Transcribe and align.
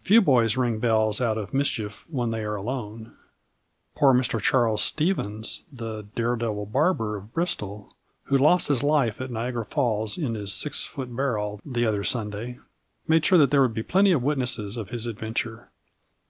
Few 0.00 0.22
boys 0.22 0.56
ring 0.56 0.78
bells 0.78 1.20
out 1.20 1.36
of 1.36 1.52
mischief 1.52 2.06
when 2.08 2.30
they 2.30 2.42
are 2.42 2.54
alone. 2.56 3.14
Poor 3.94 4.14
Mr 4.14 4.40
Charles 4.40 4.80
Stephens, 4.82 5.64
the 5.70 6.06
"Daredevil 6.16 6.64
Barber" 6.64 7.16
of 7.16 7.34
Bristol, 7.34 7.94
who 8.24 8.38
lost 8.38 8.68
his 8.68 8.82
life 8.82 9.20
at 9.20 9.30
Niagara 9.30 9.66
Falls 9.66 10.16
in 10.16 10.36
his 10.36 10.54
six 10.54 10.86
foot 10.86 11.14
barrel 11.14 11.60
the 11.66 11.84
other 11.84 12.02
Sunday, 12.02 12.58
made 13.06 13.26
sure 13.26 13.36
that 13.36 13.50
there 13.50 13.60
would 13.60 13.74
be 13.74 13.82
plenty 13.82 14.10
of 14.12 14.22
witnesses 14.22 14.78
of 14.78 14.88
his 14.88 15.04
adventure. 15.04 15.68